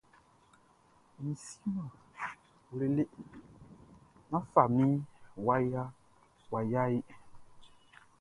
Mʼsiman 1.27 1.89
wlele 2.71 3.03
nan 4.29 4.43
fami 4.53 4.85
waya 5.47 5.83
ehe. 6.93 7.15